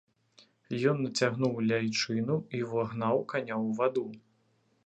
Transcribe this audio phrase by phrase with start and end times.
[0.91, 4.07] Ён нацягнуў ляйчыну і ўвагнаў каня ў ваду.